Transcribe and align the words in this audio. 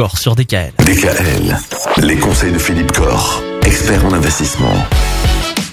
Corps 0.00 0.16
sur 0.16 0.36
DKL. 0.36 0.74
DKL, 0.78 1.56
les 2.04 2.16
conseils 2.18 2.52
de 2.52 2.58
Philippe 2.58 2.92
Corr, 2.92 3.42
expert 3.66 4.06
en 4.06 4.12
investissement. 4.12 4.72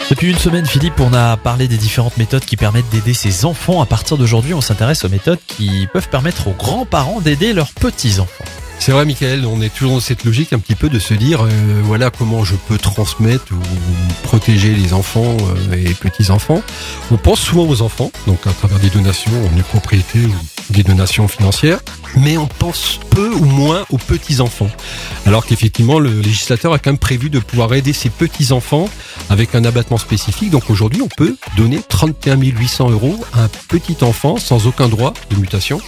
Depuis 0.10 0.32
une 0.32 0.38
semaine, 0.40 0.66
Philippe, 0.66 1.00
on 1.00 1.14
a 1.14 1.38
parlé 1.38 1.68
des 1.68 1.78
différentes 1.78 2.18
méthodes 2.18 2.44
qui 2.44 2.58
permettent 2.58 2.90
d'aider 2.90 3.14
ses 3.14 3.46
enfants. 3.46 3.84
À 3.84 3.86
partir 3.86 4.18
d'aujourd'hui, 4.18 4.56
on 4.56 4.62
s'intéresse 4.62 5.06
aux 5.06 5.10
méthodes 5.10 5.38
qui 5.46 5.88
peuvent 5.94 6.10
permettre 6.10 6.48
aux 6.48 6.54
grands-parents 6.54 7.22
d'aider 7.22 7.54
leurs 7.54 7.72
petits-enfants. 7.74 8.46
C'est 8.80 8.92
vrai, 8.92 9.06
Michael, 9.06 9.46
on 9.46 9.62
est 9.62 9.70
toujours 9.70 9.94
dans 9.94 10.00
cette 10.00 10.24
logique 10.24 10.54
un 10.54 10.60
petit 10.60 10.74
peu 10.74 10.90
de 10.90 10.98
se 10.98 11.14
dire, 11.14 11.44
euh, 11.44 11.50
voilà 11.84 12.10
comment 12.10 12.44
je 12.44 12.56
peux 12.56 12.80
transmettre 12.80 13.46
ou 13.52 14.24
protéger 14.24 14.74
les 14.74 14.94
enfants 14.94 15.38
euh, 15.70 15.76
et 15.76 15.94
petits-enfants. 15.94 16.64
On 17.12 17.18
pense 17.18 17.40
souvent 17.40 17.68
aux 17.68 17.84
enfants, 17.84 18.12
donc 18.26 18.40
à 18.48 18.54
travers 18.54 18.80
des 18.80 18.90
donations 18.90 19.32
en 19.46 19.62
propriété 19.62 20.20
ou 20.26 20.65
des 20.70 20.84
donations 20.84 21.28
financières, 21.28 21.80
mais 22.18 22.38
on 22.38 22.48
pense 22.48 23.00
peu 23.10 23.30
ou 23.30 23.46
moins 23.46 23.86
aux 23.92 23.98
petits-enfants. 23.98 24.70
Alors 25.26 25.46
qu'effectivement, 25.46 26.00
le 26.00 26.22
législateur 26.22 26.74
a 26.74 26.80
quand 26.80 26.92
même 26.92 26.98
prévu 26.98 27.30
de 27.30 27.40
pouvoir 27.40 27.74
aider 27.74 27.94
ces 27.94 28.10
petits-enfants 28.10 28.90
avec 29.30 29.56
un 29.56 29.64
abattement 29.66 29.98
spécifique. 29.98 30.50
Donc 30.50 30.70
aujourd'hui, 30.70 31.02
on 31.02 31.08
peut 31.08 31.36
donner 31.58 31.80
31 31.88 32.38
800 32.40 32.90
euros 32.92 33.24
à 33.34 33.44
un 33.44 33.50
petit 33.70 33.98
enfant 34.02 34.38
sans 34.38 34.68
aucun 34.68 34.88
droit 34.88 35.14
de 35.30 35.36
mutation. 35.36 35.80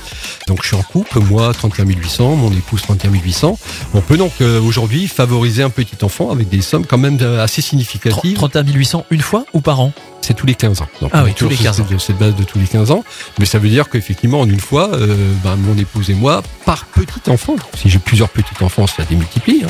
Donc 0.47 0.63
je 0.63 0.67
suis 0.67 0.75
en 0.75 0.83
couple, 0.83 1.19
moi 1.19 1.53
31 1.53 1.85
800, 1.85 2.35
mon 2.35 2.51
épouse 2.51 2.81
31 2.81 3.11
800. 3.11 3.59
On 3.93 4.01
peut 4.01 4.17
donc 4.17 4.33
euh, 4.41 4.61
aujourd'hui 4.61 5.07
favoriser 5.07 5.63
un 5.63 5.69
petit 5.69 6.03
enfant 6.03 6.31
avec 6.31 6.49
des 6.49 6.61
sommes 6.61 6.85
quand 6.85 6.97
même 6.97 7.17
euh, 7.21 7.43
assez 7.43 7.61
significatives. 7.61 8.35
31 8.35 8.63
800 8.63 9.05
une 9.11 9.21
fois 9.21 9.45
ou 9.53 9.61
par 9.61 9.79
an? 9.79 9.93
C'est 10.21 10.33
tous 10.33 10.45
les 10.45 10.55
15 10.55 10.81
ans. 10.81 10.87
Donc, 11.01 11.11
ah 11.13 11.23
oui, 11.23 11.33
tous 11.33 11.47
les 11.47 11.55
15 11.55 11.79
ans. 11.79 11.85
Cette 11.99 12.17
base 12.17 12.35
de 12.35 12.43
tous 12.43 12.59
les 12.59 12.65
15 12.65 12.91
ans. 12.91 13.03
Mais 13.39 13.45
ça 13.45 13.59
veut 13.59 13.69
dire 13.69 13.87
qu'effectivement, 13.87 14.41
en 14.41 14.49
une 14.49 14.59
fois, 14.67 14.89
euh, 14.93 15.33
ben, 15.43 15.55
mon 15.55 15.77
épouse 15.77 16.09
et 16.09 16.13
moi, 16.13 16.43
par 16.65 16.85
petit 16.87 17.29
enfant, 17.29 17.55
si 17.77 17.89
j'ai 17.89 17.99
plusieurs 17.99 18.27
petits 18.27 18.61
enfants, 18.61 18.85
ça 18.85 19.03
démultiplie, 19.05 19.63
hein, 19.63 19.69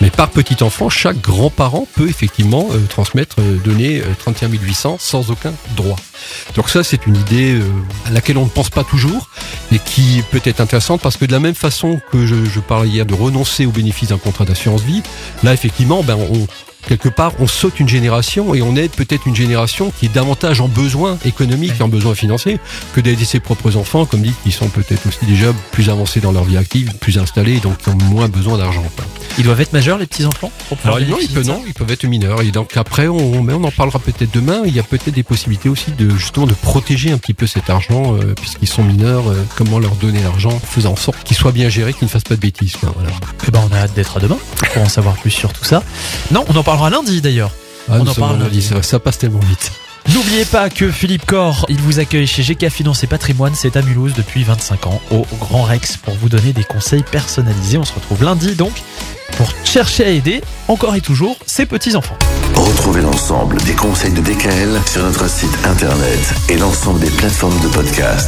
mais 0.00 0.08
par 0.08 0.30
petit 0.30 0.62
enfant, 0.62 0.88
chaque 0.88 1.20
grand-parent 1.20 1.86
peut 1.94 2.08
effectivement 2.08 2.66
euh, 2.72 2.78
transmettre, 2.88 3.36
euh, 3.40 3.58
donner 3.58 4.02
31 4.18 4.48
800 4.48 4.96
sans 4.98 5.30
aucun 5.30 5.52
droit. 5.76 5.98
Donc 6.56 6.70
ça, 6.70 6.82
c'est 6.82 7.06
une 7.06 7.16
idée 7.16 7.60
à 8.06 8.10
laquelle 8.10 8.38
on 8.38 8.44
ne 8.44 8.50
pense 8.50 8.70
pas 8.70 8.84
toujours 8.84 9.28
et 9.70 9.78
qui 9.78 10.22
peut 10.30 10.40
être 10.44 10.60
intéressante 10.60 11.02
parce 11.02 11.16
que 11.18 11.26
de 11.26 11.32
la 11.32 11.40
même 11.40 11.54
façon 11.54 12.00
que 12.10 12.26
je, 12.26 12.44
je 12.46 12.60
parlais 12.60 12.88
hier 12.88 13.06
de 13.06 13.14
renoncer 13.14 13.66
au 13.66 13.70
bénéfice 13.70 14.08
d'un 14.08 14.18
contrat 14.18 14.46
d'assurance 14.46 14.80
vie, 14.80 15.02
là, 15.42 15.52
effectivement, 15.52 16.02
ben, 16.02 16.16
on, 16.16 16.46
quelque 16.88 17.08
part, 17.10 17.32
on 17.38 17.46
saute 17.46 17.78
une 17.78 17.88
génération 17.88 18.54
et 18.54 18.62
on 18.62 18.74
aide 18.74 18.90
peut-être 18.90 19.26
une 19.26 19.36
génération 19.36 19.92
qui 19.96 20.06
est 20.06 20.14
davantage 20.14 20.60
en 20.60 20.68
besoin 20.68 21.18
économique 21.24 21.74
et 21.78 21.82
en 21.82 21.88
besoin 21.88 22.14
financier 22.14 22.58
que 22.94 23.00
d'aider 23.00 23.26
ses 23.26 23.40
propres 23.40 23.76
enfants, 23.76 24.06
comme 24.06 24.22
dit, 24.22 24.34
qui 24.42 24.50
sont 24.50 24.68
peut-être 24.68 25.06
aussi 25.06 25.24
déjà 25.26 25.52
plus 25.70 25.90
avancés 25.90 26.20
dans 26.20 26.32
leur 26.32 26.44
vie 26.44 26.56
active, 26.56 26.94
plus 26.98 27.18
installés, 27.18 27.60
donc 27.60 27.76
qui 27.78 27.90
ont 27.90 27.98
moins 28.10 28.28
besoin 28.28 28.56
d'argent. 28.56 28.84
Ils 29.38 29.44
doivent 29.44 29.60
être 29.60 29.72
majeurs, 29.72 29.98
les 29.98 30.06
petits-enfants 30.06 30.50
Alors 30.84 31.00
non, 31.00 31.16
ils 31.20 31.28
peuvent, 31.28 31.46
non, 31.46 31.62
ils 31.66 31.72
peuvent 31.72 31.90
être 31.90 32.04
mineurs. 32.06 32.42
Et 32.42 32.50
donc 32.50 32.76
après, 32.76 33.06
on, 33.06 33.42
mais 33.42 33.52
on 33.52 33.62
en 33.62 33.70
parlera 33.70 34.00
peut-être 34.00 34.34
demain. 34.34 34.62
Il 34.66 34.74
y 34.74 34.80
a 34.80 34.82
peut-être 34.82 35.14
des 35.14 35.22
possibilités 35.22 35.68
aussi 35.68 35.92
de 35.92 36.10
justement 36.10 36.46
de 36.46 36.54
protéger 36.54 37.12
un 37.12 37.18
petit 37.18 37.34
peu 37.34 37.46
cet 37.46 37.70
argent, 37.70 38.16
euh, 38.16 38.34
puisqu'ils 38.34 38.68
sont 38.68 38.82
mineurs. 38.82 39.28
Euh, 39.30 39.44
comment 39.56 39.78
leur 39.78 39.94
donner 39.94 40.22
l'argent, 40.22 40.58
faisant 40.58 40.92
en 40.92 40.96
sorte 40.96 41.22
qu'ils 41.22 41.36
soient 41.36 41.52
bien 41.52 41.68
gérés, 41.68 41.92
qu'ils 41.92 42.06
ne 42.06 42.10
fassent 42.10 42.24
pas 42.24 42.34
de 42.36 42.40
bêtises. 42.40 42.74
voilà. 42.82 43.10
Eh 43.46 43.50
ben, 43.50 43.60
on 43.70 43.74
a 43.74 43.78
hâte 43.78 43.94
d'être 43.94 44.16
à 44.16 44.20
demain 44.20 44.38
pour 44.74 44.82
en 44.82 44.88
savoir 44.88 45.14
plus 45.16 45.30
sur 45.30 45.52
tout 45.52 45.64
ça. 45.64 45.82
Non, 46.32 46.44
on 46.48 46.56
en 46.56 46.64
parlera 46.64 46.90
lundi 46.90 47.20
d'ailleurs. 47.20 47.52
Ah, 47.88 47.98
on 48.00 48.06
en 48.06 48.14
parlera 48.14 48.44
lundi, 48.44 48.60
ça, 48.60 48.82
ça 48.82 48.98
passe 48.98 49.18
tellement 49.18 49.40
vite. 49.40 49.72
N'oubliez 50.14 50.46
pas 50.46 50.70
que 50.70 50.90
Philippe 50.90 51.26
Corr, 51.26 51.66
il 51.68 51.80
vous 51.82 51.98
accueille 51.98 52.26
chez 52.26 52.42
GK 52.42 52.70
Finance 52.70 53.04
et 53.04 53.06
Patrimoine, 53.06 53.54
c'est 53.54 53.76
à 53.76 53.82
Mulhouse 53.82 54.14
depuis 54.14 54.42
25 54.42 54.86
ans, 54.86 55.02
au 55.10 55.26
Grand 55.38 55.64
Rex, 55.64 55.98
pour 55.98 56.14
vous 56.14 56.30
donner 56.30 56.54
des 56.54 56.64
conseils 56.64 57.02
personnalisés. 57.02 57.76
On 57.76 57.84
se 57.84 57.92
retrouve 57.92 58.24
lundi 58.24 58.54
donc 58.54 58.72
pour 59.36 59.52
chercher 59.64 60.04
à 60.04 60.08
aider, 60.08 60.40
encore 60.66 60.94
et 60.94 61.02
toujours, 61.02 61.36
ses 61.44 61.66
petits-enfants. 61.66 62.16
Retrouvez 62.54 63.02
l'ensemble 63.02 63.58
des 63.62 63.74
conseils 63.74 64.12
de 64.12 64.20
DKL 64.20 64.80
sur 64.90 65.02
notre 65.02 65.28
site 65.28 65.56
internet 65.64 66.34
et 66.48 66.56
l'ensemble 66.56 67.00
des 67.00 67.10
plateformes 67.10 67.60
de 67.60 67.68
podcast. 67.68 68.26